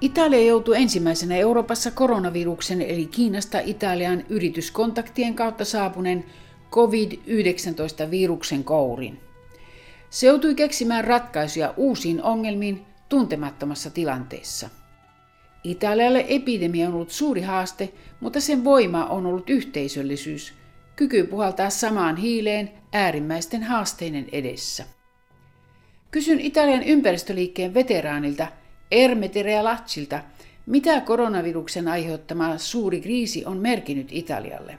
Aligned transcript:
Italia 0.00 0.46
joutui 0.46 0.76
ensimmäisenä 0.76 1.36
Euroopassa 1.36 1.90
koronaviruksen 1.90 2.82
eli 2.82 3.06
Kiinasta 3.06 3.58
Italian 3.58 4.24
yrityskontaktien 4.28 5.34
kautta 5.34 5.64
saapuneen 5.64 6.24
COVID-19-viruksen 6.70 8.64
kourin. 8.64 9.20
Se 10.10 10.26
joutui 10.26 10.54
keksimään 10.54 11.04
ratkaisuja 11.04 11.74
uusiin 11.76 12.22
ongelmiin 12.22 12.86
tuntemattomassa 13.08 13.90
tilanteessa. 13.90 14.70
Italialle 15.64 16.24
epidemia 16.28 16.88
on 16.88 16.94
ollut 16.94 17.10
suuri 17.10 17.42
haaste, 17.42 17.92
mutta 18.20 18.40
sen 18.40 18.64
voima 18.64 19.04
on 19.04 19.26
ollut 19.26 19.50
yhteisöllisyys, 19.50 20.54
kyky 20.96 21.24
puhaltaa 21.24 21.70
samaan 21.70 22.16
hiileen 22.16 22.70
äärimmäisten 22.92 23.62
haasteiden 23.62 24.26
edessä. 24.32 24.84
Kysyn 26.10 26.40
Italian 26.40 26.82
ympäristöliikkeen 26.82 27.74
veteraanilta– 27.74 28.46
Ermete 28.90 29.42
Realacilta, 29.42 30.20
mitä 30.66 31.00
koronaviruksen 31.00 31.88
aiheuttama 31.88 32.58
suuri 32.58 33.00
kriisi 33.00 33.44
on 33.44 33.56
merkinnyt 33.56 34.08
Italialle? 34.10 34.78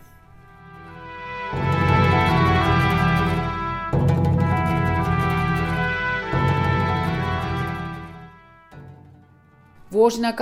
Vuosina 9.91 10.31
2001-2018 10.31 10.33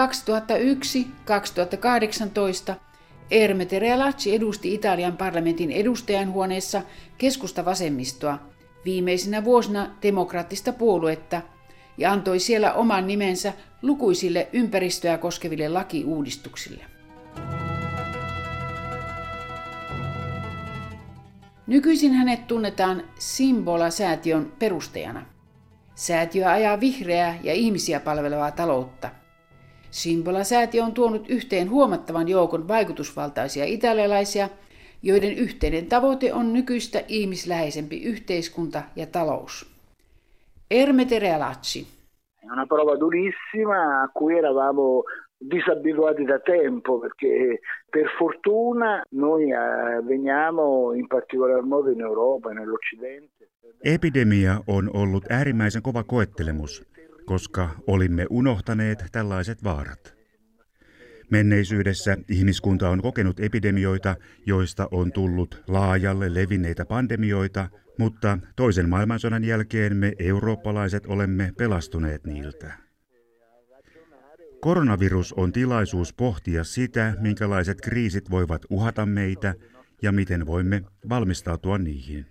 Ermete 3.32 3.80
Realacci 3.80 4.36
edusti 4.36 4.74
Italian 4.74 5.18
parlamentin 5.18 5.72
edustajanhuoneessa 5.72 6.82
keskusta 7.18 7.66
vasemmistoa, 7.66 8.40
viimeisinä 8.86 9.44
vuosina 9.44 9.96
demokraattista 10.02 10.74
puoluetta– 10.74 11.42
ja 11.98 12.12
antoi 12.12 12.40
siellä 12.40 12.74
oman 12.74 13.08
nimensä 13.08 13.54
lukuisille 13.82 14.48
ympäristöä 14.54 15.18
koskeville 15.18 15.70
lakiuudistuksille. 15.70 16.86
Nykyisin 21.68 22.14
hänet 22.14 22.48
tunnetaan 22.48 23.04
Simbola-säätiön 23.20 24.52
perustajana. 24.60 25.26
Säätiö 25.96 26.50
ajaa 26.50 26.80
vihreää 26.80 27.40
ja 27.44 27.54
ihmisiä 27.54 28.00
palvelevaa 28.00 28.52
taloutta. 28.52 29.10
Simbola-säätiö 29.96 30.84
on 30.84 30.94
tuonut 30.94 31.30
yhteen 31.30 31.70
huomattavan 31.70 32.28
joukon 32.28 32.68
vaikutusvaltaisia 32.68 33.66
italialaisia, 33.66 34.50
joiden 35.04 35.34
yhteinen 35.38 35.86
tavoite 35.86 36.34
on 36.34 36.54
nykyistä 36.54 37.04
ihmisläheisempi 37.08 38.04
yhteiskunta 38.04 38.82
ja 38.96 39.06
talous. 39.06 39.72
Ermete 40.72 41.20
Realacci. 41.20 41.88
È 42.44 42.52
una 42.52 42.66
prova 42.66 42.96
durissima 43.00 44.02
a 44.04 44.08
cui 44.20 44.38
eravamo 44.38 45.04
disabituati 45.38 46.26
da 46.26 46.40
tempo 46.40 47.00
perché 47.00 47.60
per 47.90 48.08
fortuna 48.18 49.02
noi 49.10 49.44
eh, 49.52 50.02
veniamo 50.08 50.94
in 50.94 51.08
particolar 51.08 51.62
modo 51.64 51.92
in 51.92 52.02
Europa 52.02 52.52
e 52.52 52.54
nell'Occidente. 52.54 53.50
Epidemia 53.84 54.62
on 54.68 54.90
ollut 54.94 55.24
äärimmäisen 55.30 55.82
kova 55.82 56.04
koettelemus, 56.04 56.95
koska 57.26 57.70
olimme 57.88 58.26
unohtaneet 58.30 59.06
tällaiset 59.12 59.64
vaarat. 59.64 60.16
Menneisyydessä 61.32 62.18
ihmiskunta 62.30 62.90
on 62.90 63.02
kokenut 63.02 63.40
epidemioita, 63.40 64.16
joista 64.46 64.88
on 64.92 65.12
tullut 65.12 65.64
laajalle 65.68 66.34
levinneitä 66.34 66.86
pandemioita– 66.86 67.70
mutta 68.00 68.38
toisen 68.56 68.90
maailmansodan 68.90 69.44
jälkeen 69.44 69.98
me 69.98 70.14
eurooppalaiset 70.20 71.06
olemme 71.06 71.52
pelastuneet 71.58 72.26
niiltä. 72.26 72.74
Koronavirus 74.62 75.34
on 75.34 75.52
tilaisuus 75.52 76.14
pohtia 76.14 76.64
sitä, 76.64 77.14
minkälaiset 77.22 77.82
kriisit 77.82 78.32
voivat 78.32 78.62
uhata 78.70 79.06
meitä 79.06 79.54
ja 80.02 80.12
miten 80.12 80.46
voimme 80.46 80.82
valmistautua 81.10 81.78
niihin. 81.78 82.26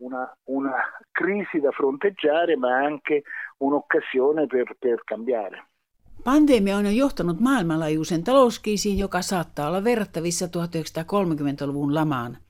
Una, 0.00 0.28
una 0.46 0.72
crisi 1.18 1.62
da 1.62 1.72
fronteggiare, 1.72 2.56
ma 2.56 2.68
anche 2.86 3.22
un'occasione 3.60 4.46
per, 4.46 4.76
per 4.80 5.04
cambiare. 5.04 5.62
Pandemia 6.24 6.76
on 6.76 6.84
jo 6.84 6.90
johtanut 6.90 7.40
maailmanlaajuisen 7.40 8.24
talouskriisiin, 8.24 8.98
joka 8.98 9.22
saattaa 9.22 9.68
olla 9.68 9.84
verrattavissa 9.84 10.46
1930-luvun 10.46 11.94
lamaan– 11.94 12.36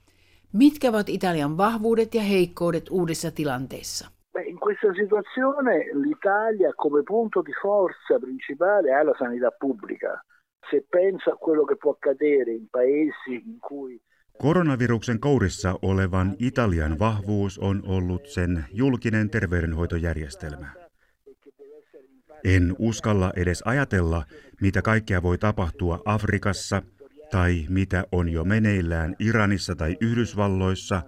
Mitkä 0.53 0.89
ovat 0.89 1.09
Italian 1.09 1.57
vahvuudet 1.57 2.15
ja 2.15 2.21
heikkoudet 2.21 2.89
uudessa 2.89 3.31
tilanteessa? 3.31 4.09
In 4.45 4.59
questa 4.59 4.93
situazione 4.93 5.73
l'Italia 5.93 6.73
come 6.73 7.03
punto 7.03 7.41
di 7.41 7.51
forza 7.61 8.19
principale 8.19 8.93
ha 8.93 9.05
la 9.05 9.13
sanità 9.19 9.51
pubblica. 9.59 10.23
Se 10.71 10.85
pensa 10.91 11.31
a 11.31 11.37
quello 11.45 11.65
che 11.65 11.75
può 11.75 11.91
accadere 11.91 12.51
in 12.51 12.67
paesi 12.71 13.33
in 13.45 13.59
cui 13.59 14.01
Koronaviruksen 14.37 15.19
kourissa 15.19 15.75
olevan 15.81 16.35
Italian 16.39 16.99
vahvuus 16.99 17.57
on 17.57 17.81
ollut 17.87 18.25
sen 18.25 18.65
julkinen 18.73 19.29
terveydenhoitojärjestelmä. 19.29 20.88
En 22.43 22.75
uskalla 22.79 23.33
edes 23.35 23.61
ajatella, 23.65 24.23
mitä 24.61 24.81
kaikkea 24.81 25.23
voi 25.23 25.37
tapahtua 25.37 25.99
Afrikassa– 26.05 26.81
tai 27.31 27.65
mitä 27.69 28.03
on 28.11 28.29
jo 28.29 28.43
meneillään 28.43 29.15
Iranissa 29.19 29.75
tai 29.75 29.97
Yhdysvalloissa, 30.01 31.01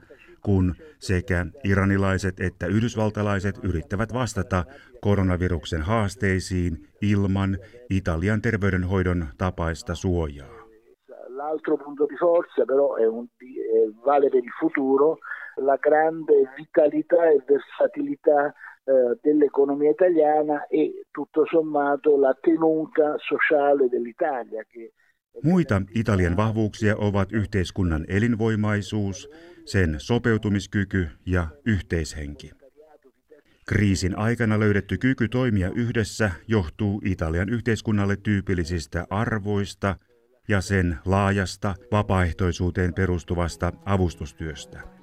kun 0.46 0.76
sekä 1.00 1.46
iranilaiset 1.64 2.40
että 2.40 2.68
yhdysvaltalaiset 2.68 3.60
yrittävät 3.64 4.14
vastata 4.14 4.66
koronaviruksen 5.02 5.82
haasteisiin 5.82 6.88
ilman 7.02 7.58
Italian 7.90 8.42
terveydenhoidon 8.42 9.26
tapaista 9.38 9.96
suojaa. 9.96 10.62
L'altro 11.42 11.78
punto 11.78 12.06
di 12.06 12.18
forza 12.18 12.66
però 12.66 12.98
è 12.98 13.08
un, 13.08 13.28
vale 14.06 14.30
per 14.30 14.44
il 14.44 14.52
futuro 14.60 15.18
la 15.56 15.78
grande 15.78 16.50
vitalità 16.58 17.30
e 17.30 17.44
versatilità 17.48 18.48
eh, 18.48 19.18
dell'economia 19.22 19.90
italiana 19.90 20.68
e 20.68 21.06
tutto 21.12 21.46
sommato 21.46 22.18
la 22.18 22.36
tenuta 22.42 23.16
sociale 23.18 23.90
dell'Italia 23.90 24.64
che 24.68 24.94
Muita 25.44 25.82
Italian 25.96 26.38
vahvuuksia 26.38 26.96
ovat 26.98 27.32
yhteiskunnan 27.32 28.06
elinvoimaisuus, 28.08 29.30
sen 29.66 29.96
sopeutumiskyky 29.98 31.08
ja 31.26 31.48
yhteishenki. 31.66 32.52
Kriisin 33.68 34.18
aikana 34.18 34.60
löydetty 34.60 34.98
kyky 34.98 35.30
toimia 35.30 35.72
yhdessä 35.76 36.32
johtuu 36.48 37.02
Italian 37.06 37.50
yhteiskunnalle 37.50 38.16
tyypillisistä 38.16 39.06
arvoista 39.10 39.96
ja 40.48 40.62
sen 40.62 40.98
laajasta 41.06 41.76
vapaaehtoisuuteen 41.92 42.94
perustuvasta 42.94 43.72
avustustyöstä. 43.86 45.01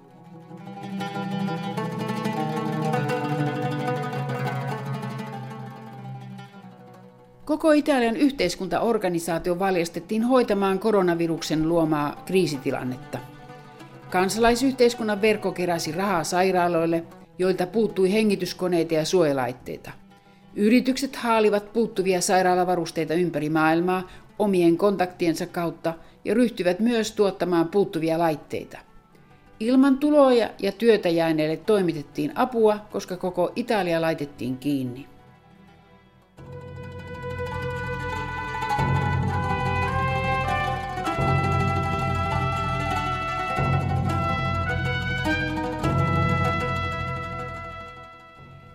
Koko 7.44 7.72
Italian 7.72 8.16
yhteiskuntaorganisaatio 8.16 9.58
valjastettiin 9.58 10.24
hoitamaan 10.24 10.78
koronaviruksen 10.78 11.69
luomaa 11.69 12.22
kriisitilannetta. 12.26 13.19
Kansalaisyhteiskunnan 14.10 15.22
verkko 15.22 15.52
keräsi 15.52 15.92
rahaa 15.92 16.24
sairaaloille, 16.24 17.04
joilta 17.38 17.66
puuttui 17.66 18.12
hengityskoneita 18.12 18.94
ja 18.94 19.04
suojelaitteita. 19.04 19.90
Yritykset 20.54 21.16
haalivat 21.16 21.72
puuttuvia 21.72 22.20
sairaalavarusteita 22.20 23.14
ympäri 23.14 23.50
maailmaa 23.50 24.08
omien 24.38 24.76
kontaktiensa 24.76 25.46
kautta 25.46 25.94
ja 26.25 26.34
ryhtyivät 26.34 26.81
myös 26.81 27.12
tuottamaan 27.12 27.69
puuttuvia 27.69 28.19
laitteita. 28.19 28.88
Ilman 29.60 29.99
tuloja 29.99 30.50
ja 30.58 30.72
työtä 30.72 31.08
jääneille 31.08 31.56
toimitettiin 31.56 32.32
apua, 32.34 32.78
koska 32.93 33.16
koko 33.16 33.52
Italia 33.56 34.00
laitettiin 34.00 34.58
kiinni. 34.58 35.06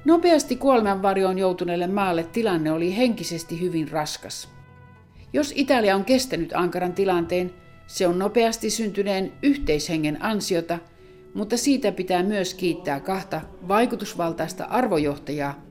Nopeasti 0.05 0.55
kuolemanvarjoon 0.55 1.37
joutuneelle 1.37 1.87
maalle 1.87 2.23
tilanne 2.23 2.71
oli 2.71 2.97
henkisesti 2.97 3.61
hyvin 3.61 3.91
raskas. 3.91 4.49
Jos 5.33 5.53
Italia 5.55 5.95
on 5.95 6.05
kestänyt 6.05 6.51
ankaran 6.53 6.93
tilanteen, 6.93 7.62
se 7.93 8.07
on 8.07 8.19
nopeasti 8.19 8.69
syntyneen 8.69 9.33
yhteishengen 9.43 10.23
ansiota, 10.23 10.79
mutta 11.33 11.57
siitä 11.57 11.91
pitää 11.91 12.23
myös 12.23 12.53
kiittää 12.53 12.99
kahta 12.99 13.41
vaikutusvaltaista 13.67 14.63
arvojohtajaa, 14.63 15.65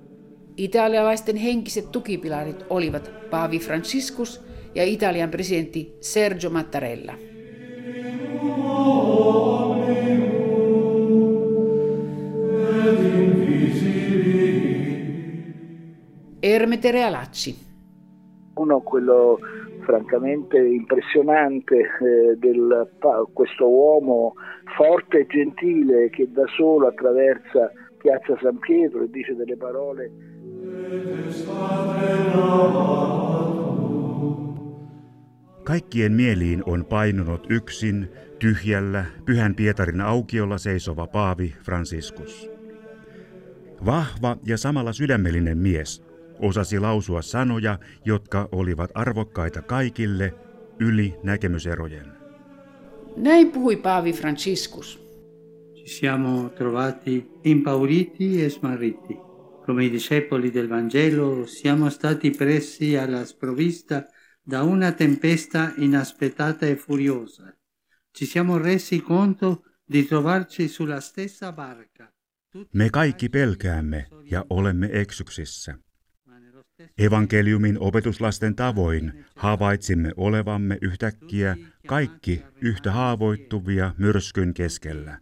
Italialaisten 0.56 1.36
henkiset 1.36 1.92
tukipilarit 1.92 2.64
olivat 2.70 3.10
Paavi 3.30 3.58
Franciscus 3.58 4.40
ja 4.74 4.84
Italian 4.84 5.30
presidentti 5.30 5.96
Sergio 6.00 6.50
Mattarella. 6.50 7.14
Ermete 16.42 16.92
Realacci. 16.92 17.71
Uno 18.62 18.80
quello 18.80 19.38
francamente 19.84 20.56
impressionante 20.58 21.74
eh, 21.76 22.36
del 22.36 22.88
questo 23.32 23.68
uomo 23.68 24.34
forte 24.76 25.18
e 25.18 25.26
gentile 25.26 26.10
che 26.10 26.28
da 26.30 26.44
solo 26.56 26.86
attraversa 26.86 27.72
Piazza 27.98 28.38
San 28.40 28.58
Pietro 28.58 29.02
e 29.02 29.10
dice 29.10 29.34
delle 29.34 29.56
parole 29.56 30.10
Kaikkien 35.64 36.12
mieliin 36.12 36.62
on 36.66 36.84
painunut 36.84 37.46
yksin 37.50 38.08
tyhjällä 38.38 39.04
Pyhän 39.24 39.54
Pietarin 39.54 40.00
aukiolla 40.00 40.58
seisova 40.58 41.06
Paavi 41.06 41.54
Franciscus. 41.64 42.50
Vahva 43.86 44.36
ja 44.46 44.56
samalla 44.56 44.92
sydämellinen 44.92 45.58
mies 45.58 46.11
osasi 46.42 46.78
lausua 46.78 47.22
sanoja, 47.22 47.78
jotka 48.04 48.48
olivat 48.52 48.90
arvokkaita 48.94 49.62
kaikille 49.62 50.34
yli 50.78 51.14
näkemyserojen. 51.22 52.12
Näin 53.16 53.52
puhui 53.52 53.76
Paavi 53.76 54.12
Franciscus. 54.12 55.02
Ci 55.74 55.86
siamo 55.86 56.48
trovati 56.48 57.30
impauriti 57.44 58.44
e 58.44 58.50
smarriti. 58.50 59.16
Come 59.66 59.84
i 59.84 59.90
discepoli 59.90 60.50
del 60.54 60.68
Vangelo 60.68 61.46
siamo 61.46 61.90
stati 61.90 62.30
presi 62.30 62.96
alla 62.96 63.24
sprovvista 63.24 64.04
da 64.50 64.62
una 64.62 64.92
tempesta 64.92 65.72
inaspettata 65.76 66.66
e 66.66 66.76
furiosa. 66.76 67.56
Ci 68.12 68.26
siamo 68.26 68.58
resi 68.58 69.00
conto 69.00 69.62
di 69.84 70.04
trovarci 70.04 70.68
sulla 70.68 71.00
stessa 71.00 71.52
barca. 71.52 72.12
Me 72.72 72.90
kaikki 72.90 73.28
pelkäämme 73.28 74.08
ja 74.30 74.44
olemme 74.50 74.88
eksyksissä. 74.92 75.91
Evankeliumin 76.98 77.78
opetuslasten 77.80 78.54
tavoin 78.54 79.24
havaitsimme 79.36 80.12
olevamme 80.16 80.78
yhtäkkiä 80.82 81.56
kaikki 81.86 82.42
yhtä 82.60 82.92
haavoittuvia 82.92 83.94
myrskyn 83.98 84.54
keskellä. 84.54 85.18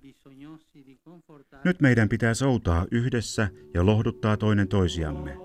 Nyt 1.64 1.80
meidän 1.80 2.08
pitää 2.08 2.34
soutaa 2.34 2.86
yhdessä 2.90 3.48
ja 3.74 3.86
lohduttaa 3.86 4.36
toinen 4.36 4.68
toisiamme. 4.68 5.36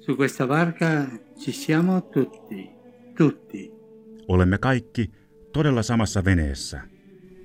Su 0.00 0.16
questa 0.16 0.46
barca 0.46 1.06
ci 1.38 1.52
siamo 1.52 2.00
tutti, 2.00 2.70
tutti. 3.18 3.72
Olemme 4.28 4.58
kaikki 4.58 5.10
todella 5.52 5.82
samassa 5.82 6.24
veneessä. 6.24 6.80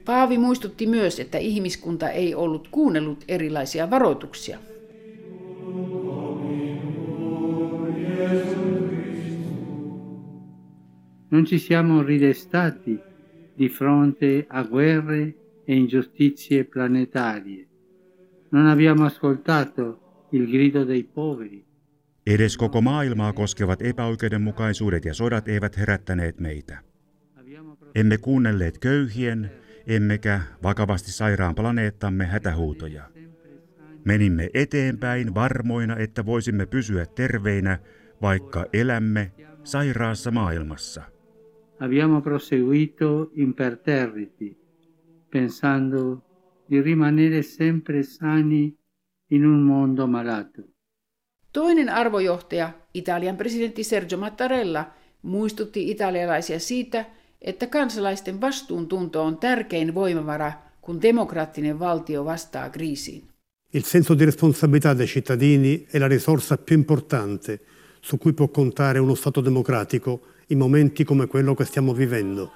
Paavi 0.05 0.37
muistutti 0.37 0.87
myös, 0.87 1.19
että 1.19 1.37
ihmiskunta 1.37 2.09
ei 2.09 2.35
ollut 2.35 2.67
kuunnellut 2.67 3.25
erilaisia 3.27 3.89
varoituksia. 3.89 4.59
Non 11.31 11.45
ci 11.45 11.59
siamo 11.59 12.01
ridestati 12.01 12.99
di 13.57 13.69
fronte 13.69 14.45
a 14.49 14.63
guerre 14.63 15.35
e 15.65 15.75
ingiustizie 15.75 16.63
planetarie. 16.63 17.67
Non 18.49 18.67
abbiamo 18.67 19.05
ascoltato 19.05 20.27
il 20.31 20.47
grido 20.47 20.85
dei 20.85 21.03
poveri. 21.03 21.65
Edes 22.25 22.57
koko 22.57 22.81
maailmaa 22.81 23.33
koskevat 23.33 23.81
epäoikeudenmukaisuudet 23.81 25.05
ja 25.05 25.13
sodat 25.13 25.47
eivät 25.47 25.77
herättäneet 25.77 26.39
meitä. 26.39 26.79
Emme 27.95 28.17
kuunnelleet 28.17 28.77
köyhien, 28.77 29.51
emmekä 29.87 30.41
vakavasti 30.63 31.11
sairaan 31.11 31.55
planeettamme 31.55 32.25
hätähuutoja. 32.25 33.03
Menimme 34.05 34.49
eteenpäin 34.53 35.35
varmoina, 35.35 35.97
että 35.97 36.25
voisimme 36.25 36.65
pysyä 36.65 37.05
terveinä, 37.05 37.79
vaikka 38.21 38.65
elämme 38.73 39.31
sairaassa 39.63 40.31
maailmassa. 40.31 41.01
Abbiamo 41.79 42.21
proseguito 42.21 43.31
imperterriti, 43.33 44.57
pensando 45.31 46.21
di 46.69 46.81
rimanere 46.81 47.41
sempre 47.41 48.03
sani 48.03 48.77
in 49.29 49.45
un 49.45 49.61
mondo 49.63 50.07
malato. 50.07 50.61
Toinen 51.53 51.89
arvojohtaja, 51.89 52.69
Italian 52.93 53.37
presidentti 53.37 53.83
Sergio 53.83 54.17
Mattarella, 54.17 54.85
muistutti 55.21 55.91
italialaisia 55.91 56.59
siitä, 56.59 57.05
että 57.41 57.67
kansalaisten 57.67 58.41
vastuuntunto 58.41 59.23
on 59.23 59.37
tärkein 59.37 59.93
voimavara, 59.93 60.51
kun 60.81 61.01
demokraattinen 61.01 61.79
valtio 61.79 62.25
vastaa 62.25 62.69
kriisiin. 62.69 63.23
Il 63.73 63.83
senso 63.83 64.13
di 64.19 64.25
responsabilità 64.25 64.97
dei 64.97 65.07
cittadini 65.07 65.85
è 65.91 65.97
la 65.97 66.07
risorsa 66.07 66.57
più 66.57 66.75
importante 66.75 67.59
su 68.01 68.17
cui 68.17 68.33
può 68.33 68.47
contare 68.47 68.99
uno 68.99 69.15
Stato 69.15 69.41
democratico 69.41 70.21
in 70.47 70.57
momenti 70.57 71.03
come 71.03 71.27
quello 71.27 71.55
che 71.55 71.65
stiamo 71.65 71.93
vivendo. 71.93 72.51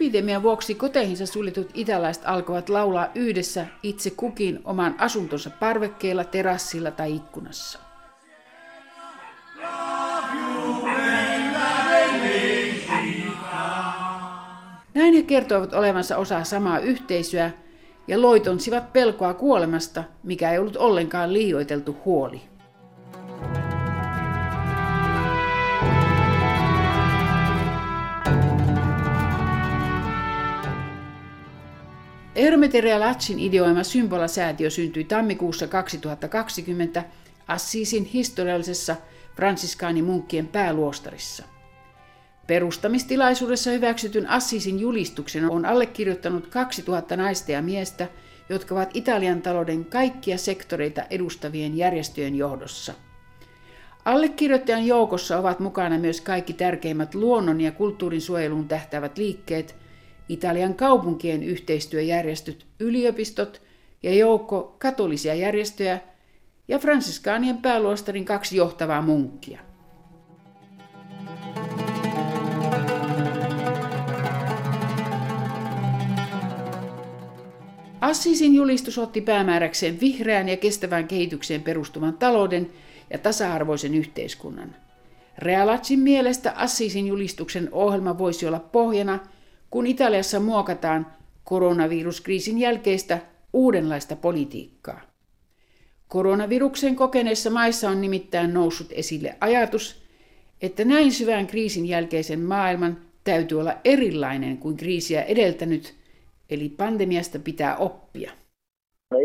Epidemian 0.00 0.42
vuoksi 0.42 0.74
koteihinsa 0.74 1.26
suljetut 1.26 1.70
italaiset 1.74 2.22
alkoivat 2.26 2.68
laulaa 2.68 3.08
yhdessä 3.14 3.66
itse 3.82 4.10
kukin 4.10 4.60
oman 4.64 4.94
asuntonsa 4.98 5.50
parvekkeella, 5.50 6.24
terassilla 6.24 6.90
tai 6.90 7.16
ikkunassa. 7.16 7.78
Näin 14.94 15.14
he 15.14 15.22
kertoivat 15.26 15.74
olevansa 15.74 16.16
osa 16.16 16.44
samaa 16.44 16.78
yhteisöä 16.78 17.50
ja 18.08 18.22
loitonsivat 18.22 18.92
pelkoa 18.92 19.34
kuolemasta, 19.34 20.04
mikä 20.22 20.52
ei 20.52 20.58
ollut 20.58 20.76
ollenkaan 20.76 21.32
liioiteltu 21.32 21.96
huoli. 22.04 22.49
Ermete 32.34 32.80
Realacin 32.80 33.38
ideoima 33.38 33.82
Symbola-säätiö 33.82 34.70
syntyi 34.70 35.04
tammikuussa 35.04 35.66
2020 35.66 37.04
Assisin 37.48 38.04
historiallisessa 38.04 38.96
fransiskaanimunkkien 39.36 40.48
pääluostarissa. 40.48 41.44
Perustamistilaisuudessa 42.46 43.70
hyväksytyn 43.70 44.28
Assisin 44.28 44.80
julistuksen 44.80 45.50
on 45.50 45.66
allekirjoittanut 45.66 46.46
2000 46.46 47.16
naista 47.16 47.52
ja 47.52 47.62
miestä, 47.62 48.08
jotka 48.48 48.74
ovat 48.74 48.90
Italian 48.94 49.42
talouden 49.42 49.84
kaikkia 49.84 50.38
sektoreita 50.38 51.02
edustavien 51.10 51.76
järjestöjen 51.76 52.34
johdossa. 52.34 52.94
Allekirjoittajan 54.04 54.86
joukossa 54.86 55.38
ovat 55.38 55.60
mukana 55.60 55.98
myös 55.98 56.20
kaikki 56.20 56.52
tärkeimmät 56.52 57.14
luonnon 57.14 57.60
ja 57.60 57.72
kulttuurin 57.72 58.20
suojeluun 58.20 58.68
tähtävät 58.68 59.18
liikkeet, 59.18 59.76
Italian 60.30 60.74
kaupunkien 60.74 61.42
yhteistyöjärjestöt, 61.42 62.66
yliopistot 62.80 63.62
ja 64.02 64.14
joukko 64.14 64.76
katolisia 64.78 65.34
järjestöjä 65.34 66.00
ja 66.68 66.78
fransiskaanien 66.78 67.58
pääluostarin 67.58 68.24
kaksi 68.24 68.56
johtavaa 68.56 69.02
munkkia. 69.02 69.60
Assisin 78.00 78.54
julistus 78.54 78.98
otti 78.98 79.20
päämääräkseen 79.20 80.00
vihreään 80.00 80.48
ja 80.48 80.56
kestävään 80.56 81.08
kehitykseen 81.08 81.62
perustuvan 81.62 82.18
talouden 82.18 82.70
ja 83.10 83.18
tasa-arvoisen 83.18 83.94
yhteiskunnan. 83.94 84.76
Realacin 85.38 86.00
mielestä 86.00 86.52
Assisin 86.52 87.06
julistuksen 87.06 87.68
ohjelma 87.72 88.18
voisi 88.18 88.46
olla 88.46 88.60
pohjana, 88.60 89.18
kun 89.70 89.86
Italiassa 89.86 90.40
muokataan 90.40 91.06
koronaviruskriisin 91.44 92.58
jälkeistä 92.58 93.18
uudenlaista 93.52 94.16
politiikkaa. 94.16 95.00
Koronaviruksen 96.08 96.96
kokeneissa 96.96 97.50
maissa 97.50 97.90
on 97.90 98.00
nimittäin 98.00 98.54
noussut 98.54 98.86
esille 98.90 99.34
ajatus, 99.40 100.04
että 100.62 100.84
näin 100.84 101.12
syvän 101.12 101.46
kriisin 101.46 101.86
jälkeisen 101.88 102.40
maailman 102.40 102.96
täytyy 103.24 103.60
olla 103.60 103.74
erilainen 103.84 104.58
kuin 104.58 104.76
kriisiä 104.76 105.22
edeltänyt, 105.22 105.94
eli 106.50 106.68
pandemiasta 106.68 107.38
pitää 107.38 107.76
oppia. 107.76 108.30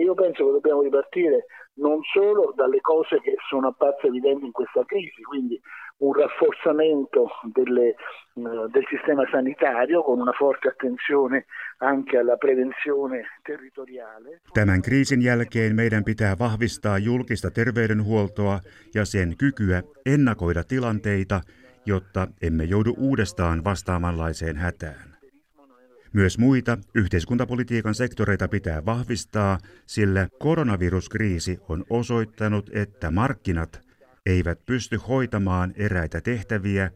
Io 0.05 0.15
penso 0.15 0.43
che 0.45 0.53
dobbiamo 0.53 0.81
ripartire 0.81 1.41
non 1.77 2.03
solo 2.13 2.53
dalle 2.57 2.79
cose 2.81 3.19
che 3.19 3.35
sono 3.49 3.67
apparse 3.67 4.07
evidenti 4.07 4.45
in 4.45 4.53
questa 4.53 4.83
crisi, 4.85 5.21
quindi 5.23 5.61
un 5.97 6.13
rafforzamento 6.13 7.29
delle, 7.53 7.87
eh, 7.87 7.95
del 8.73 8.85
sistema 8.89 9.23
sanitario 9.31 10.03
con 10.03 10.19
una 10.19 10.33
forte 10.33 10.67
attenzione 10.67 11.45
anche 11.77 12.17
alla 12.17 12.37
prevenzione 12.37 13.23
territoriale. 13.43 14.41
Tämän 14.53 14.81
kriisin 14.81 15.21
jälkeen 15.21 15.75
meidän 15.75 16.03
pitää 16.03 16.35
vahvistaa 16.39 16.97
julkista 16.97 17.51
terveydenhuoltoa 17.51 18.59
ja 18.93 19.05
sen 19.05 19.37
kykyä 19.37 19.83
ennakoida 20.05 20.63
tilanteita, 20.63 21.41
jotta 21.85 22.27
emme 22.41 22.63
joudu 22.63 22.93
uudestaan 22.97 23.63
vastaamanlaiseen 23.63 24.55
hätään. 24.55 25.15
Myös 26.13 26.39
muita 26.39 26.77
yhteiskuntapolitiikan 26.95 27.95
sektoreita 27.95 28.47
pitää 28.47 28.85
vahvistaa, 28.85 29.57
sillä 29.85 30.27
koronaviruskriisi 30.39 31.59
on 31.69 31.83
osoittanut, 31.89 32.69
että 32.73 33.11
markkinat 33.11 33.84
eivät 34.25 34.59
pysty 34.65 34.97
hoitamaan 34.97 35.73
eräitä 35.75 36.21
tehtäviä, 36.21 36.91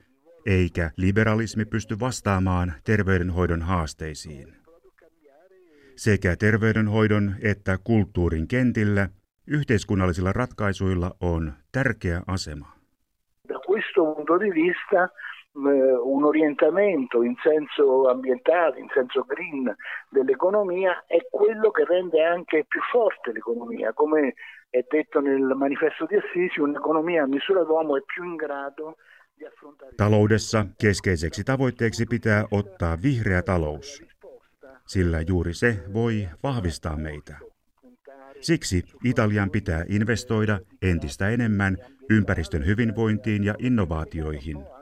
eikä 0.45 0.91
liberalismi 0.97 1.65
pysty 1.65 1.99
vastaamaan 1.99 2.73
terveydenhoidon 2.83 3.61
haasteisiin. 3.61 4.55
Sekä 5.95 6.35
terveydenhoidon 6.35 7.35
että 7.41 7.77
kulttuurin 7.83 8.47
kentillä 8.47 9.09
yhteiskunnallisilla 9.47 10.33
ratkaisuilla 10.33 11.15
on 11.21 11.53
tärkeä 11.71 12.21
asema. 12.27 12.71
Da 13.49 13.59
questo 13.69 14.15
punto 14.15 14.39
di 14.39 14.49
vista 14.49 15.09
un 15.65 16.23
orientamento 16.23 17.23
in 17.23 17.35
senso 17.43 18.09
ambientale, 18.09 18.79
in 18.79 18.87
senso 18.93 19.25
green 19.27 19.75
dell'economia 20.09 21.03
è 21.07 21.17
quello 21.29 21.71
che 21.71 21.85
rende 21.85 22.23
anche 22.23 22.65
più 22.67 22.79
forte 22.91 23.31
l'economia. 23.31 23.93
Come 23.93 24.33
è 24.69 24.85
detto 24.89 25.19
nel 25.19 25.41
manifesto 25.55 26.05
di 26.05 26.15
Assisi, 26.15 26.59
un'economia 26.59 27.23
a 27.23 27.27
misura 27.27 27.61
d'uomo 27.63 27.97
è 27.97 28.03
più 28.03 28.23
in 28.23 28.35
grado 28.35 28.95
di 29.33 29.45
affrontare... 29.45 29.95
Taloudessa 29.95 30.65
keskeiseksi 30.77 31.43
tavoitteeksi 31.43 32.05
pitää 32.05 32.45
ottaa 32.51 32.97
vihreä 33.03 33.41
talous, 33.41 34.03
sillä 34.85 35.21
juuri 35.21 35.53
se 35.53 35.75
voi 35.93 36.27
vahvistaa 36.43 36.95
meitä. 36.97 37.37
Siksi 38.41 38.83
Italian 39.03 39.49
pitää 39.49 39.85
investoida 39.89 40.59
entistä 40.81 41.29
enemmän 41.29 41.77
ympäristön 42.09 42.65
hyvinvointiin 42.65 43.43
ja 43.43 43.55
innovaatioihin– 43.59 44.57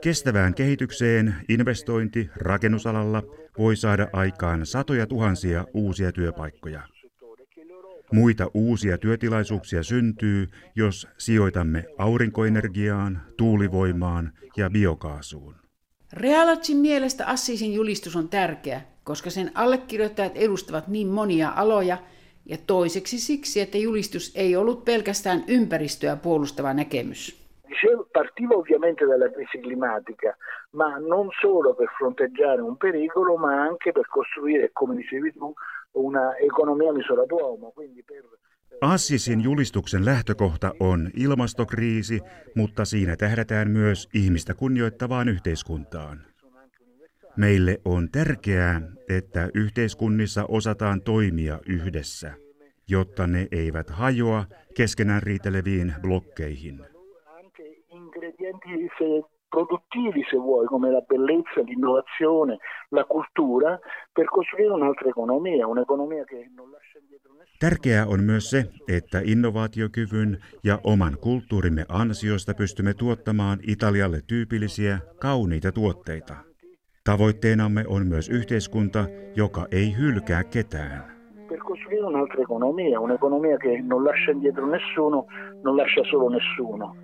Kestävään 0.00 0.54
kehitykseen 0.54 1.34
investointi 1.48 2.30
rakennusalalla 2.36 3.22
voi 3.58 3.76
saada 3.76 4.08
aikaan 4.12 4.66
satoja 4.66 5.06
tuhansia 5.06 5.64
uusia 5.74 6.12
työpaikkoja. 6.12 6.82
Muita 8.12 8.50
uusia 8.54 8.98
työtilaisuuksia 8.98 9.82
syntyy, 9.82 10.48
jos 10.76 11.08
sijoitamme 11.18 11.84
aurinkoenergiaan, 11.98 13.22
tuulivoimaan 13.36 14.32
ja 14.56 14.70
biokaasuun. 14.70 15.54
Realatsin 16.12 16.76
mielestä 16.76 17.26
Assisin 17.26 17.74
julistus 17.74 18.16
on 18.16 18.28
tärkeä, 18.28 18.82
koska 19.04 19.30
sen 19.30 19.50
allekirjoittajat 19.54 20.36
edustavat 20.36 20.88
niin 20.88 21.08
monia 21.08 21.52
aloja, 21.56 21.98
ja 22.46 22.56
toiseksi 22.66 23.18
siksi, 23.18 23.60
että 23.60 23.78
julistus 23.78 24.32
ei 24.34 24.56
ollut 24.56 24.84
pelkästään 24.84 25.44
ympäristöä 25.48 26.16
puolustava 26.16 26.74
näkemys. 26.74 27.39
Dicevo, 27.70 28.08
partiva 28.10 28.56
ovviamente 28.56 29.06
dalla 29.06 29.30
crisi 29.30 29.60
climatica, 29.60 30.36
ma 30.70 30.98
non 30.98 31.28
solo 31.40 31.72
per 31.74 31.88
fronteggiare 31.96 32.60
un 32.60 32.76
pericolo, 32.76 33.36
ma 33.36 33.62
anche 33.62 33.92
per 33.92 34.08
costruire, 34.08 34.70
come 34.72 34.96
dicevi 34.96 35.32
tu, 35.32 35.54
una 35.92 36.36
economia 36.38 36.92
misura 36.92 37.22
d'uomo. 37.22 37.72
Per 37.72 37.84
eh, 37.86 38.76
Assisin 38.80 39.40
julistuksen 39.40 40.04
lähtökohta 40.04 40.72
on 40.80 41.10
ilmastokriisi, 41.14 42.20
mutta 42.56 42.84
siinä 42.84 43.16
tähdätään 43.16 43.70
myös 43.70 44.08
ihmistä 44.14 44.54
kunnioittavaan 44.54 45.28
yhteiskuntaan. 45.28 46.24
Meille 47.36 47.80
on 47.84 48.08
tärkeää, 48.10 48.80
että 49.08 49.48
yhteiskunnissa 49.54 50.44
osataan 50.48 51.02
toimia 51.02 51.58
yhdessä, 51.68 52.34
jotta 52.88 53.26
ne 53.26 53.48
eivät 53.52 53.90
hajoa 53.90 54.44
keskenään 54.74 55.22
riiteleviin 55.22 55.94
blokkeihin 56.02 56.80
ingredienti 58.50 58.94
se 58.98 59.22
produttivi, 59.50 60.22
se 60.30 60.36
vuoi, 60.36 60.66
come 60.66 60.90
la 60.90 61.00
bellezza, 61.00 61.60
l'innovazione, 61.60 62.58
la 62.90 63.04
cultura, 63.04 63.78
per 64.12 64.26
costruire 64.26 64.72
un'altra 64.72 65.08
economia, 65.08 65.66
un'economia 65.66 66.24
che 66.24 66.50
non 66.56 66.70
lascia 66.70 66.98
indietro 66.98 67.32
nessuno. 67.32 67.58
Tärkeää 67.58 68.06
on 68.06 68.20
myös 68.24 68.50
se, 68.50 68.64
että 68.88 69.20
innovaatiokyvyn 69.24 70.38
ja 70.64 70.78
oman 70.84 71.16
kulttuurimme 71.20 71.84
ansiosta 71.88 72.54
pystymme 72.54 72.94
tuottamaan 72.94 73.58
Italialle 73.66 74.20
tyypillisiä, 74.26 74.98
kauniita 75.20 75.72
tuotteita. 75.72 76.34
Tavoitteenamme 77.04 77.84
on 77.88 78.06
myös 78.06 78.28
yhteiskunta, 78.28 79.04
joka 79.36 79.66
ei 79.70 79.96
hylkää 79.98 80.44
ketään. 80.44 81.20
Per 81.48 81.58
costruire 81.58 82.06
un'altra 82.06 82.42
economia, 82.42 83.00
un'economia 83.00 83.58
che 83.58 83.82
non 83.82 84.04
lascia 84.04 84.32
indietro 84.32 84.66
nessuno, 84.66 85.26
non 85.64 85.76
lascia 85.76 86.04
solo 86.10 86.28
nessuno. 86.28 86.96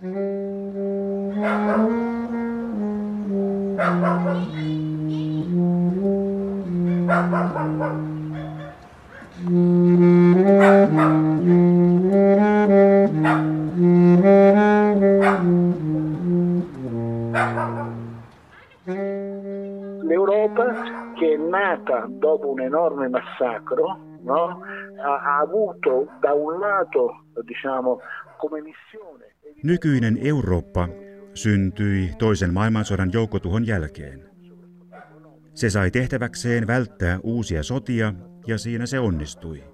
L'Europa 0.00 0.30
che 21.14 21.32
è 21.32 21.36
nata 21.36 22.06
dopo 22.08 22.50
un 22.50 22.60
enorme 22.60 23.08
massacro 23.08 23.98
no? 24.20 24.60
ha, 25.02 25.18
ha 25.22 25.38
avuto 25.38 26.06
da 26.20 26.34
un 26.34 26.60
lato 26.60 27.24
diciamo, 27.42 27.98
come 28.36 28.60
missione 28.60 29.37
Nykyinen 29.62 30.18
Eurooppa 30.22 30.88
syntyi 31.34 32.10
toisen 32.18 32.54
maailmansodan 32.54 33.10
joukkotuhon 33.12 33.66
jälkeen. 33.66 34.28
Se 35.54 35.70
sai 35.70 35.90
tehtäväkseen 35.90 36.66
välttää 36.66 37.20
uusia 37.22 37.62
sotia 37.62 38.14
ja 38.46 38.58
siinä 38.58 38.86
se 38.86 38.98
onnistui. 38.98 39.64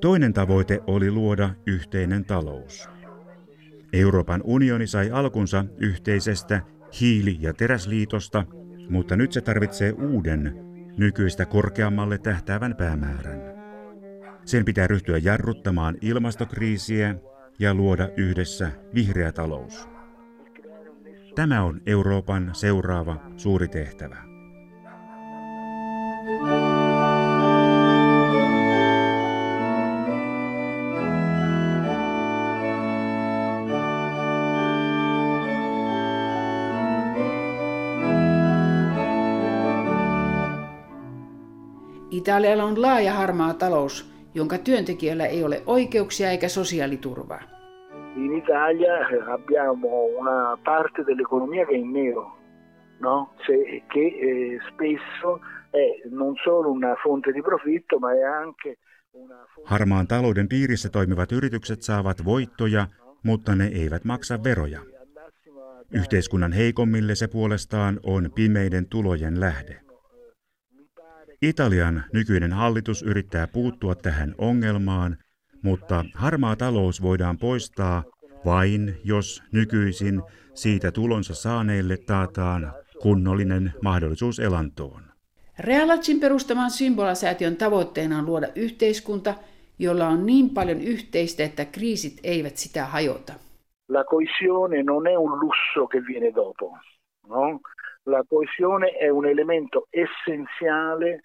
Toinen 0.00 0.32
tavoite 0.32 0.80
oli 0.86 1.10
luoda 1.10 1.50
yhteinen 1.66 2.24
talous. 2.24 2.88
Euroopan 3.92 4.40
unioni 4.44 4.86
sai 4.86 5.10
alkunsa 5.10 5.64
yhteisestä 5.78 6.62
hiili- 7.00 7.38
ja 7.40 7.54
teräsliitosta, 7.54 8.44
mutta 8.90 9.16
nyt 9.16 9.32
se 9.32 9.40
tarvitsee 9.40 9.92
uuden, 9.92 10.54
nykyistä 10.96 11.46
korkeammalle 11.46 12.18
tähtäävän 12.18 12.76
päämäärän. 12.76 13.40
Sen 14.44 14.64
pitää 14.64 14.86
ryhtyä 14.86 15.18
jarruttamaan 15.18 15.96
ilmastokriisiä 16.00 17.14
ja 17.58 17.74
luoda 17.74 18.08
yhdessä 18.16 18.70
vihreä 18.94 19.32
talous. 19.32 19.88
Tämä 21.34 21.62
on 21.62 21.80
Euroopan 21.86 22.50
seuraava 22.52 23.16
suuri 23.36 23.68
tehtävä. 23.68 24.16
Italialla 42.10 42.64
on 42.64 42.82
laaja 42.82 43.14
harmaa 43.14 43.54
talous, 43.54 44.17
jonka 44.34 44.58
työntekijöillä 44.58 45.26
ei 45.26 45.44
ole 45.44 45.62
oikeuksia 45.66 46.30
eikä 46.30 46.48
sosiaaliturvaa. 46.48 47.42
In 48.16 48.32
Italia 48.36 48.94
abbiamo 49.34 50.04
una 50.04 50.56
parte 50.64 51.02
dell'economia 51.02 51.66
che 51.66 51.74
è 51.74 51.78
in 51.78 51.92
nero, 51.92 52.38
no? 53.00 53.30
Se, 53.46 53.82
che 53.92 54.06
eh, 54.06 54.58
spesso 54.72 55.40
è 55.72 56.08
non 56.10 56.34
solo 56.44 56.70
una 56.70 56.96
fonte 57.02 57.32
di 57.32 57.42
profitto, 57.42 57.98
ma 57.98 58.12
è 58.12 58.22
anche 58.22 58.76
una 59.12 59.46
fonte... 59.54 59.70
Harmaan 59.70 60.06
talouden 60.06 60.48
piirissä 60.48 60.88
toimivat 60.88 61.32
yritykset 61.32 61.82
saavat 61.82 62.24
voittoja, 62.24 62.86
mutta 63.22 63.54
ne 63.54 63.66
eivät 63.66 64.04
maksa 64.04 64.44
veroja. 64.44 64.80
Yhteiskunnan 65.92 66.52
heikommille 66.52 67.14
se 67.14 67.28
puolestaan 67.28 68.00
on 68.02 68.30
pimeiden 68.34 68.86
tulojen 68.86 69.40
lähde. 69.40 69.87
Italian 71.42 72.04
nykyinen 72.12 72.52
hallitus 72.52 73.02
yrittää 73.02 73.46
puuttua 73.46 73.94
tähän 73.94 74.34
ongelmaan, 74.38 75.16
mutta 75.62 76.04
harmaa 76.14 76.56
talous 76.56 77.02
voidaan 77.02 77.38
poistaa 77.38 78.02
vain, 78.44 79.00
jos 79.04 79.42
nykyisin 79.52 80.22
siitä 80.54 80.92
tulonsa 80.92 81.34
saaneille 81.34 81.96
taataan 81.96 82.72
kunnollinen 83.02 83.72
mahdollisuus 83.82 84.38
elantoon. 84.38 85.02
Realacin 85.58 86.20
perustaman 86.20 86.70
symbolasäätiön 86.70 87.56
tavoitteena 87.56 88.18
on 88.18 88.26
luoda 88.26 88.48
yhteiskunta, 88.56 89.34
jolla 89.78 90.08
on 90.08 90.26
niin 90.26 90.50
paljon 90.50 90.80
yhteistä, 90.80 91.44
että 91.44 91.64
kriisit 91.64 92.20
eivät 92.22 92.56
sitä 92.56 92.86
hajota. 92.86 93.32
La 93.88 94.04
coesione 94.04 94.82
non 94.82 95.06
è 95.06 95.16
un 95.16 95.40
lusso 95.40 95.86
che 95.86 96.00
viene 96.06 96.34
dopo, 96.34 96.76
no? 97.28 97.60
La 98.08 98.24
coesione 98.24 98.96
è 98.96 99.10
un 99.10 99.26
elemento 99.26 99.86
essenziale 99.90 101.08
eh, 101.10 101.20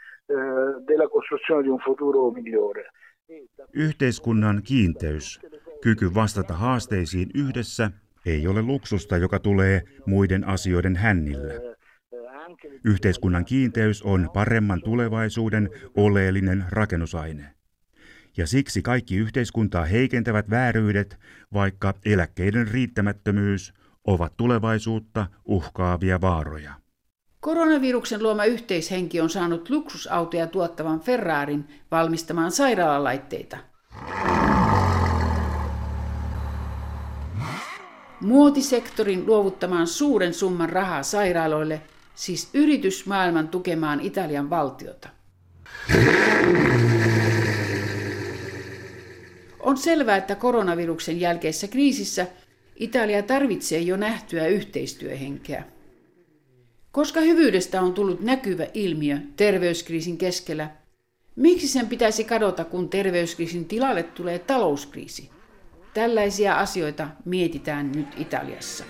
della 0.85 1.07
costruzione 1.07 1.63
di 1.63 1.69
un 1.69 1.79
futuro 1.79 2.31
migliore. 2.31 2.91
Yhteiskunnan 3.73 4.61
kiinteys, 4.63 5.39
kyky 5.81 6.13
vastata 6.13 6.53
haasteisiin 6.53 7.29
yhdessä, 7.33 7.91
ei 8.25 8.47
ole 8.47 8.61
luksusta, 8.61 9.17
joka 9.17 9.39
tulee 9.39 9.81
muiden 10.05 10.43
asioiden 10.43 10.95
hännillä. 10.95 11.53
Yhteiskunnan 12.83 13.45
kiinteys 13.45 14.01
on 14.01 14.29
paremman 14.33 14.81
tulevaisuuden 14.81 15.69
oleellinen 15.97 16.65
rakennusaine. 16.69 17.43
Ja 18.37 18.47
siksi 18.47 18.81
kaikki 18.81 19.15
yhteiskuntaa 19.15 19.85
heikentävät 19.85 20.49
vääryydet, 20.49 21.17
vaikka 21.53 21.93
eläkkeiden 22.05 22.67
riittämättömyys, 22.67 23.73
ovat 24.07 24.33
tulevaisuutta 24.37 25.27
uhkaavia 25.45 26.21
vaaroja. 26.21 26.73
Koronaviruksen 27.39 28.23
luoma 28.23 28.45
yhteishenki 28.45 29.21
on 29.21 29.29
saanut 29.29 29.69
luksusautoja 29.69 30.47
tuottavan 30.47 30.99
Ferrarin 30.99 31.67
valmistamaan 31.91 32.51
sairaalalaitteita. 32.51 33.57
Muotisektorin 38.21 39.25
luovuttamaan 39.25 39.87
suuren 39.87 40.33
summan 40.33 40.69
rahaa 40.69 41.03
sairaaloille, 41.03 41.81
siis 42.15 42.49
yritysmaailman 42.53 43.47
tukemaan 43.47 43.99
Italian 43.99 44.49
valtiota. 44.49 45.09
On 49.59 49.77
selvää, 49.77 50.17
että 50.17 50.35
koronaviruksen 50.35 51.19
jälkeisessä 51.19 51.67
kriisissä 51.67 52.27
Italia 52.75 53.23
tarvitsee 53.23 53.79
jo 53.79 53.97
nähtyä 53.97 54.47
yhteistyöhenkeä. 54.47 55.63
Koska 56.91 57.21
hyvyydestä 57.21 57.81
on 57.81 57.93
tullut 57.93 58.21
näkyvä 58.21 58.67
ilmiö 58.73 59.17
terveyskriisin 59.35 60.17
keskellä, 60.17 60.69
miksi 61.35 61.67
sen 61.67 61.87
pitäisi 61.87 62.23
kadota, 62.23 62.65
kun 62.65 62.89
terveyskriisin 62.89 63.65
tilalle 63.65 64.03
tulee 64.03 64.39
talouskriisi? 64.39 65.29
Tällaisia 65.93 66.55
asioita 66.59 67.07
mietitään 67.25 67.91
nyt 67.91 68.07
Italiassa. 68.17 68.83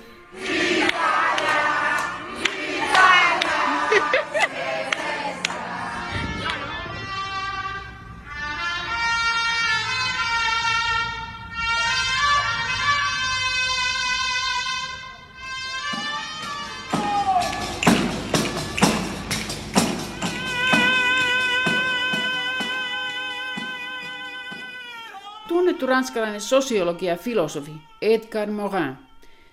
Tunnettu 25.53 25.85
ranskalainen 25.85 26.41
sosiologi 26.41 27.05
ja 27.05 27.17
filosofi 27.17 27.71
Edgar 28.01 28.51
Morin 28.51 28.93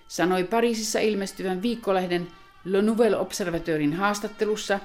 sanoi 0.07 0.43
Pariisissa 0.43 0.99
ilmestyvän 0.99 1.61
viikkolehden 1.61 2.27
Le 2.65 2.81
Nouvel 2.81 3.13
Observateurin 3.13 3.93
haastattelussa, 3.93 4.79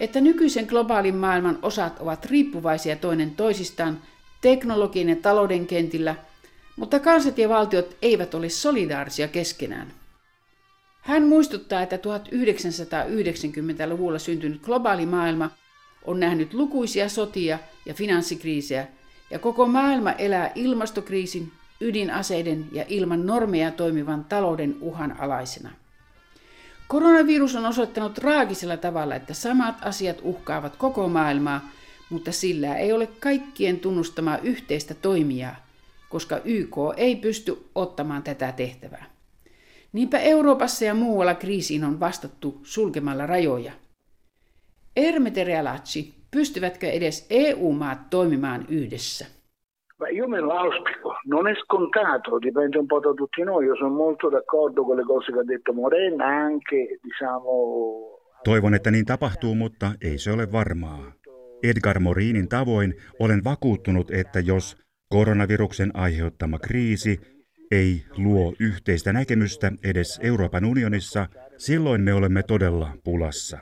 että 0.00 0.20
nykyisen 0.20 0.66
globaalin 0.66 1.16
maailman 1.16 1.58
osat 1.62 2.00
ovat 2.00 2.26
riippuvaisia 2.26 2.96
toinen 2.96 3.30
toisistaan 3.30 4.02
teknologian 4.40 5.08
ja 5.08 5.16
talouden 5.16 5.66
kentillä, 5.66 6.14
mutta 6.76 7.00
kansat 7.00 7.38
ja 7.38 7.48
valtiot 7.48 7.96
eivät 8.02 8.34
ole 8.34 8.48
solidaarisia 8.48 9.28
keskenään. 9.28 9.92
Hän 11.00 11.22
muistuttaa, 11.22 11.82
että 11.82 11.96
1990-luvulla 11.96 14.18
syntynyt 14.18 14.62
globaali 14.62 15.06
maailma 15.06 15.50
on 16.04 16.20
nähnyt 16.20 16.54
lukuisia 16.54 17.08
sotia 17.08 17.58
ja 17.86 17.94
finanssikriisejä– 17.94 18.86
ja 19.30 19.38
koko 19.38 19.66
maailma 19.66 20.12
elää 20.12 20.52
ilmastokriisin, 20.54 21.52
ydinaseiden 21.80 22.68
ja 22.72 22.84
ilman 22.88 23.26
normeja 23.26 23.70
toimivan 23.70 24.24
talouden 24.24 24.76
uhan 24.80 25.20
alaisena. 25.20 25.70
Koronavirus 26.88 27.56
on 27.56 27.66
osoittanut 27.66 28.14
traagisella 28.14 28.76
tavalla, 28.76 29.14
että 29.14 29.34
samat 29.34 29.76
asiat 29.82 30.18
uhkaavat 30.22 30.76
koko 30.76 31.08
maailmaa, 31.08 31.70
mutta 32.10 32.32
sillä 32.32 32.76
ei 32.76 32.92
ole 32.92 33.06
kaikkien 33.06 33.80
tunnustamaa 33.80 34.38
yhteistä 34.38 34.94
toimijaa, 34.94 35.56
koska 36.08 36.40
YK 36.44 36.76
ei 36.96 37.16
pysty 37.16 37.68
ottamaan 37.74 38.22
tätä 38.22 38.52
tehtävää. 38.52 39.04
Niinpä 39.92 40.18
Euroopassa 40.18 40.84
ja 40.84 40.94
muualla 40.94 41.34
kriisiin 41.34 41.84
on 41.84 42.00
vastattu 42.00 42.60
sulkemalla 42.62 43.26
rajoja. 43.26 43.72
Ermete 44.96 45.44
Realacci 45.44 46.17
Pystyvätkö 46.30 46.90
edes 46.90 47.26
EU-maat 47.30 48.10
toimimaan 48.10 48.66
yhdessä? 48.68 49.26
Ma 50.00 50.08
io 50.08 50.28
me 50.28 50.40
lo 50.40 50.52
auspico, 50.52 51.08
non 51.26 51.48
è 51.48 51.54
scontato, 51.54 52.38
dipende 52.38 52.78
un 52.78 52.86
po' 52.86 53.00
da 53.00 53.14
tutti 53.14 53.42
noi. 53.42 53.64
Io 53.66 53.76
sono 53.76 53.94
molto 53.94 54.30
d'accordo 54.30 54.84
con 54.84 54.96
le 54.96 55.04
cose 55.04 55.32
che 55.32 55.38
ha 55.40 55.44
detto 55.44 55.72
Morena, 55.72 56.26
anche 56.46 56.98
diciamo... 57.04 57.52
Toivon, 58.44 58.74
että 58.74 58.90
niin 58.90 59.04
tapahtuu, 59.04 59.54
mutta 59.54 59.92
ei 60.00 60.18
se 60.18 60.32
ole 60.32 60.52
varmaa. 60.52 61.12
Edgar 61.62 61.98
Morinin 61.98 62.48
tavoin 62.48 62.94
olen 63.18 63.44
vakuuttunut, 63.44 64.10
että 64.10 64.40
jos 64.40 64.76
koronaviruksen 65.08 65.90
aiheuttama 65.94 66.58
kriisi 66.58 67.20
ei 67.70 68.04
luo 68.16 68.54
yhteistä 68.60 69.12
näkemystä 69.12 69.72
edes 69.84 70.20
Euroopan 70.22 70.64
unionissa, 70.64 71.26
silloin 71.56 72.00
me 72.00 72.14
olemme 72.14 72.42
todella 72.42 72.88
pulassa. 73.04 73.58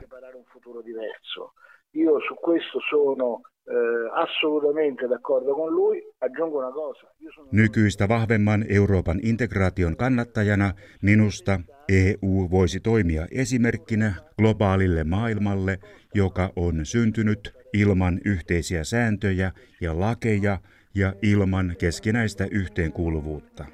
Io 1.97 2.19
su 2.27 2.35
questo 2.35 2.79
sono 2.89 3.41
eh, 3.65 3.73
assolutamente 4.13 5.07
d'accordo 5.07 5.55
con 5.55 5.69
lui. 5.73 5.97
Aggiungo 6.19 6.57
una 6.57 6.71
cosa. 6.71 7.07
Sono... 7.35 7.47
Nykyistä 7.51 8.07
vahvemman 8.07 8.65
Euroopan 8.69 9.19
integraation 9.23 9.95
kannattajana 9.95 10.73
minusta 11.01 11.59
EU 11.89 12.47
voisi 12.51 12.79
toimia 12.79 13.27
esimerkkinä 13.31 14.13
globaalille 14.37 15.03
maailmalle, 15.03 15.79
joka 16.13 16.49
on 16.55 16.85
syntynyt 16.85 17.53
ilman 17.73 18.19
yhteisiä 18.25 18.83
sääntöjä 18.83 19.51
ja 19.81 19.99
lakeja 19.99 20.59
ja 20.95 21.13
ilman 21.21 21.75
keskinäistä 21.79 22.47
yhteenkuuluvuutta. 22.51 23.65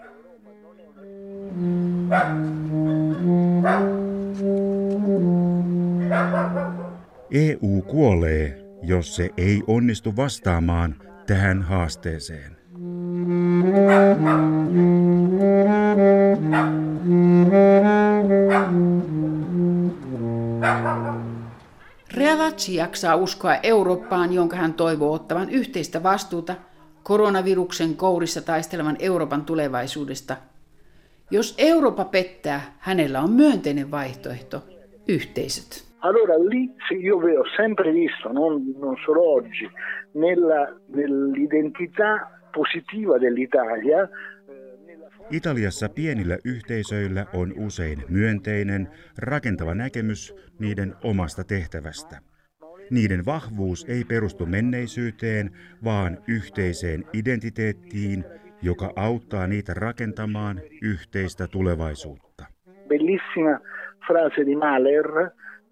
EU 7.31 7.81
kuolee, 7.81 8.65
jos 8.81 9.15
se 9.15 9.29
ei 9.37 9.63
onnistu 9.67 10.15
vastaamaan 10.15 10.95
tähän 11.27 11.61
haasteeseen. 11.61 12.57
Realacci 22.13 22.75
jaksaa 22.75 23.15
uskoa 23.15 23.55
Eurooppaan, 23.55 24.33
jonka 24.33 24.55
hän 24.55 24.73
toivoo 24.73 25.13
ottavan 25.13 25.49
yhteistä 25.49 26.03
vastuuta 26.03 26.55
koronaviruksen 27.03 27.95
kourissa 27.95 28.41
taistelevan 28.41 28.95
Euroopan 28.99 29.45
tulevaisuudesta. 29.45 30.37
Jos 31.31 31.55
Eurooppa 31.57 32.05
pettää, 32.05 32.75
hänellä 32.79 33.21
on 33.21 33.31
myönteinen 33.31 33.91
vaihtoehto, 33.91 34.63
yhteisöt. 35.07 35.92
Allora 36.03 36.35
lì 36.35 36.69
io 36.99 37.15
ho 37.15 37.45
sempre 37.55 37.91
visto, 37.91 38.31
non, 38.31 38.73
non 38.77 38.95
solo 39.05 39.35
oggi, 39.35 39.69
nella, 40.13 40.75
nell'identità 40.87 42.27
positiva 42.51 43.17
dell'Italia. 43.17 44.09
Italiassa 45.31 45.89
pienillä 45.89 46.37
yhteisöillä 46.45 47.25
on 47.33 47.53
usein 47.57 48.03
myönteinen, 48.09 48.87
rakentava 49.17 49.75
näkemys 49.75 50.35
niiden 50.59 50.95
omasta 51.03 51.43
tehtävästä. 51.43 52.19
Niiden 52.89 53.25
vahvuus 53.25 53.85
ei 53.89 54.03
perustu 54.03 54.45
menneisyyteen, 54.45 55.51
vaan 55.83 56.17
yhteiseen 56.27 57.03
identiteettiin, 57.13 58.25
joka 58.61 58.93
auttaa 58.95 59.47
niitä 59.47 59.73
rakentamaan 59.73 60.61
yhteistä 60.81 61.47
tulevaisuutta. 61.47 62.45
Bellissima 62.87 63.59
frase 64.07 64.45
di 64.45 64.55
Mahler, 64.55 65.05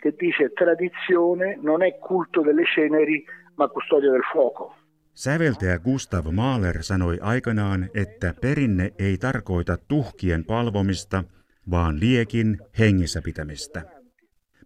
che 0.01 0.11
dice 0.19 0.49
tradizione 0.49 1.57
non 1.61 1.83
è 1.83 1.97
culto 1.99 2.41
delle 2.41 2.63
ceneri, 2.75 3.25
ma 3.55 3.67
custodia 3.67 4.11
del 4.11 4.23
fuoco. 4.31 4.75
Säveltäjä 5.13 5.79
Gustav 5.79 6.25
Mahler 6.31 6.83
sanoi 6.83 7.17
aikanaan, 7.21 7.89
että 7.93 8.33
perinne 8.41 8.91
ei 8.99 9.17
tarkoita 9.17 9.77
tuhkien 9.87 10.45
palvomista, 10.45 11.23
vaan 11.71 11.99
liekin 11.99 12.57
hengissä 12.79 13.21
pitämistä. 13.21 13.81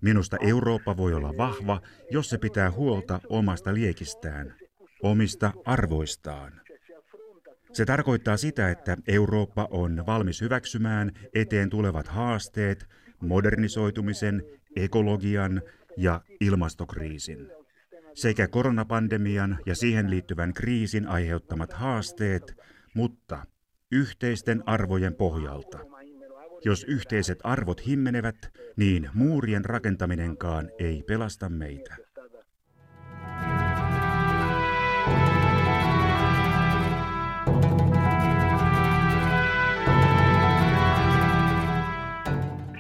Minusta 0.02 0.38
Eurooppa 0.42 0.98
voi 0.98 1.14
olla 1.14 1.34
vahva, 1.38 1.82
jos 2.12 2.30
se 2.30 2.38
pitää 2.38 2.72
huolta 2.72 3.20
omasta 3.30 3.74
liekistään, 3.74 4.56
omista 5.04 5.52
arvoistaan. 5.66 6.52
Se 7.74 7.86
tarkoittaa 7.86 8.38
sitä, 8.38 8.70
että 8.70 8.98
Eurooppa 9.08 9.68
on 9.72 10.04
valmis 10.06 10.42
hyväksymään 10.42 11.12
eteen 11.34 11.70
tulevat 11.70 12.08
haasteet, 12.08 12.86
modernisoitumisen, 13.20 14.44
ekologian 14.76 15.62
ja 15.98 16.22
ilmastokriisin. 16.42 17.52
Sekä 18.14 18.48
koronapandemian 18.48 19.58
ja 19.66 19.76
siihen 19.76 20.10
liittyvän 20.10 20.54
kriisin 20.54 21.08
aiheuttamat 21.08 21.74
haasteet, 21.74 22.58
mutta 22.94 23.46
yhteisten 23.92 24.64
arvojen 24.66 25.16
pohjalta. 25.16 25.80
Jos 26.66 26.84
yhteiset 26.84 27.40
arvot 27.44 27.86
himmenevät, 27.88 28.36
niin 28.76 29.10
muurien 29.14 29.66
rakentaminenkaan 29.66 30.70
ei 30.80 31.04
pelasta 31.08 31.50
meitä. 31.50 31.96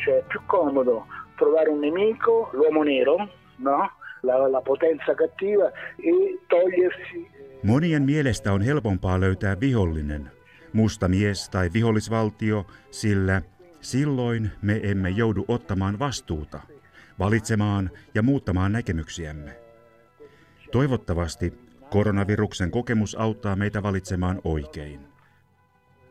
Cioè 0.05 0.21
più 0.31 0.39
comodo 0.47 1.07
trovare 1.37 1.69
un 1.69 1.81
nemico, 1.81 2.49
l'uomo 2.53 2.83
nero, 2.83 3.17
no? 3.57 3.89
la, 4.23 4.47
la 4.51 4.61
potenza 4.61 5.15
cattiva, 5.15 5.71
e 5.99 6.11
togliersi... 6.49 7.27
Monien 7.63 8.03
mielestä 8.03 8.53
on 8.53 8.61
helpompaa 8.61 9.19
löytää 9.19 9.59
vihollinen, 9.59 10.31
musta 10.73 11.07
mies 11.07 11.49
tai 11.49 11.69
vihollisvaltio, 11.73 12.65
sillä 12.91 13.41
silloin 13.81 14.51
me 14.61 14.79
emme 14.83 15.09
joudu 15.09 15.45
ottamaan 15.47 15.99
vastuuta, 15.99 16.59
valitsemaan 17.19 17.89
ja 18.13 18.21
muuttamaan 18.21 18.71
näkemyksiämme. 18.71 19.57
Toivottavasti 20.71 21.53
koronaviruksen 21.89 22.71
kokemus 22.71 23.15
auttaa 23.15 23.55
meitä 23.55 23.83
valitsemaan 23.83 24.41
oikein. 24.43 24.99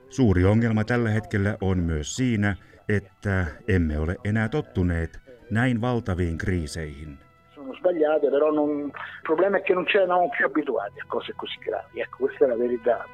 Suuri 0.08 0.44
ongelma 0.44 0.84
tällä 0.84 1.10
hetkellä 1.10 1.58
on 1.60 1.78
myös 1.78 2.16
siinä, 2.16 2.56
että 2.88 3.46
emme 3.68 3.98
ole 3.98 4.16
enää 4.24 4.48
tottuneet 4.48 5.18
näin 5.50 5.80
valtaviin 5.80 6.38
kriiseihin. 6.38 7.18
Sono 7.54 7.74
sbagliate, 7.74 8.30
però 8.30 8.50
non... 8.52 8.68
il 8.86 9.22
problema 9.22 9.56
è 9.58 9.62
che 9.62 9.74
non 9.74 9.84
c'erano 9.84 10.28
più 10.36 10.46
abituati 10.46 11.00
a 11.00 11.04
cose 11.06 11.32
così 11.36 11.58
gravi. 11.58 12.00
Ecco, 12.00 12.16
questa 12.18 12.44
è 12.44 12.48
la 12.48 12.56
verità. 12.56 13.04